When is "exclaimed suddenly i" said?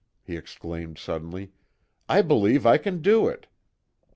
0.35-2.23